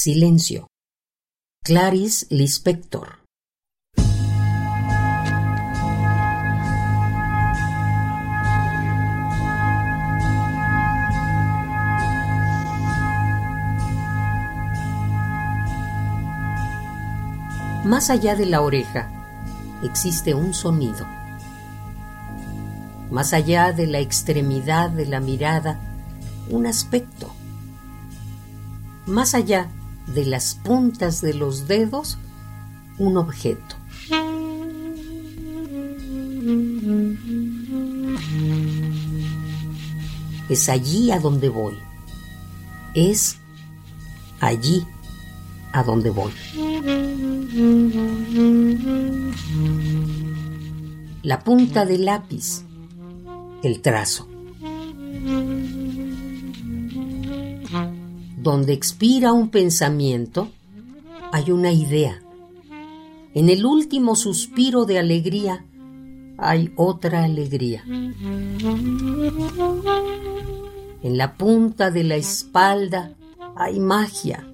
Silencio. 0.00 0.68
Clarice 1.64 2.24
Lispector. 2.30 3.18
Más 17.84 18.10
allá 18.10 18.36
de 18.36 18.46
la 18.46 18.60
oreja 18.60 19.10
existe 19.82 20.32
un 20.32 20.54
sonido. 20.54 21.08
Más 23.10 23.32
allá 23.32 23.72
de 23.72 23.88
la 23.88 23.98
extremidad 23.98 24.90
de 24.90 25.06
la 25.06 25.18
mirada, 25.18 25.80
un 26.50 26.68
aspecto. 26.68 27.34
Más 29.04 29.34
allá 29.34 29.72
de 30.14 30.26
las 30.26 30.54
puntas 30.54 31.20
de 31.20 31.34
los 31.34 31.68
dedos, 31.68 32.18
un 32.98 33.16
objeto. 33.16 33.76
Es 40.48 40.68
allí 40.68 41.10
a 41.10 41.18
donde 41.18 41.48
voy. 41.48 41.74
Es 42.94 43.38
allí 44.40 44.86
a 45.72 45.82
donde 45.82 46.10
voy. 46.10 46.32
La 51.22 51.40
punta 51.40 51.84
del 51.84 52.06
lápiz, 52.06 52.62
el 53.62 53.82
trazo. 53.82 54.28
Donde 58.48 58.72
expira 58.72 59.34
un 59.34 59.50
pensamiento, 59.50 60.48
hay 61.32 61.50
una 61.50 61.70
idea. 61.70 62.22
En 63.34 63.50
el 63.50 63.66
último 63.66 64.16
suspiro 64.16 64.86
de 64.86 64.98
alegría, 64.98 65.66
hay 66.38 66.72
otra 66.74 67.24
alegría. 67.24 67.84
En 71.02 71.18
la 71.18 71.36
punta 71.36 71.90
de 71.90 72.04
la 72.04 72.16
espalda 72.16 73.12
hay 73.54 73.80
magia 73.80 74.50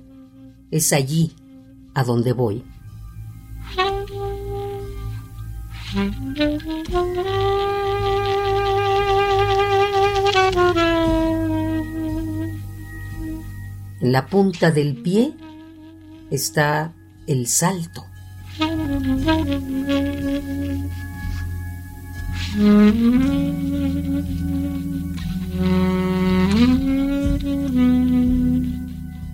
es 0.73 0.93
allí 0.93 1.31
a 1.95 2.03
donde 2.03 2.33
voy. 2.33 2.65
En 14.05 14.13
la 14.13 14.27
punta 14.27 14.71
del 14.71 14.97
pie 14.97 15.33
está 16.31 16.93
el 17.27 17.47
salto. 17.47 18.05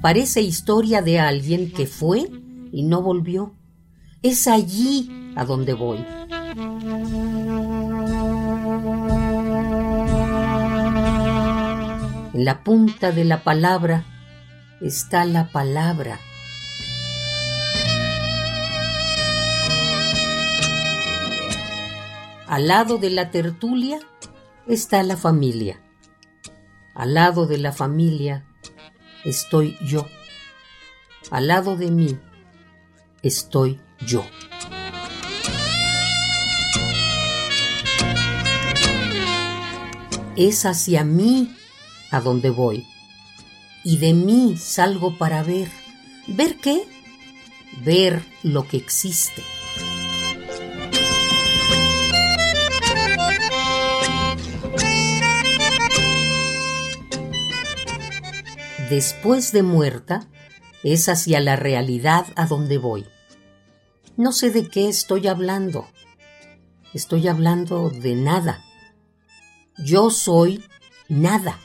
Parece 0.01 0.41
historia 0.41 1.03
de 1.03 1.19
alguien 1.19 1.73
que 1.73 1.89
fue 1.89 2.31
y 2.71 2.85
no 2.85 3.03
volvió. 3.03 3.57
Es 4.23 4.47
allí 4.47 5.11
a 5.35 5.45
donde 5.45 5.73
voy. 5.75 5.99
En 12.35 12.45
la 12.45 12.63
punta 12.63 13.11
de 13.11 13.25
la 13.25 13.43
palabra 13.43 14.05
está 14.81 15.25
la 15.25 15.49
palabra. 15.49 16.19
Al 22.47 22.67
lado 22.67 22.99
de 22.99 23.11
la 23.11 23.31
tertulia 23.31 24.01
está 24.67 25.03
la 25.03 25.17
familia. 25.17 25.81
Al 26.95 27.15
lado 27.15 27.47
de 27.47 27.59
la 27.59 27.73
familia 27.73 28.45
estoy 29.25 29.77
yo. 29.83 30.07
Al 31.31 31.47
lado 31.47 31.77
de 31.77 31.91
mí 31.91 32.19
estoy 33.23 33.81
yo. 34.05 34.25
Es 40.37 40.65
hacia 40.65 41.05
mí 41.05 41.55
a 42.11 42.21
donde 42.21 42.51
voy. 42.51 42.87
Y 43.85 43.99
de 43.99 44.13
mí 44.13 44.57
salgo 44.59 45.17
para 45.17 45.43
ver. 45.43 45.71
¿Ver 46.27 46.57
qué? 46.57 46.85
Ver 47.85 48.23
lo 48.43 48.67
que 48.69 48.77
existe. 48.77 49.43
después 58.91 59.53
de 59.53 59.63
muerta 59.63 60.27
es 60.83 61.09
hacia 61.09 61.39
la 61.39 61.55
realidad 61.55 62.27
a 62.35 62.47
donde 62.47 62.77
voy. 62.77 63.07
No 64.17 64.33
sé 64.33 64.51
de 64.51 64.69
qué 64.69 64.89
estoy 64.89 65.29
hablando. 65.29 65.87
Estoy 66.93 67.29
hablando 67.29 67.89
de 67.89 68.17
nada. 68.17 68.65
Yo 69.79 70.11
soy 70.11 70.65
nada. 71.09 71.61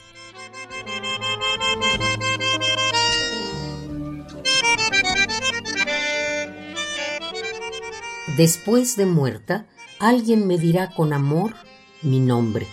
Después 8.27 8.97
de 8.97 9.05
muerta, 9.05 9.67
alguien 9.99 10.47
me 10.47 10.57
dirá 10.57 10.91
con 10.91 11.13
amor 11.13 11.53
mi 12.01 12.19
nombre. 12.19 12.67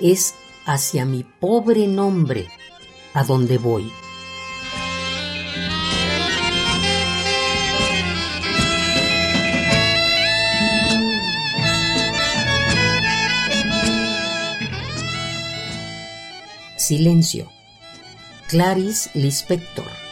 Es 0.00 0.34
hacia 0.66 1.04
mi 1.04 1.22
pobre 1.22 1.86
nombre 1.86 2.48
a 3.14 3.22
dónde 3.24 3.58
voy. 3.58 3.90
Silencio. 16.76 17.48
Clarice 18.48 19.10
Lispector. 19.14 20.09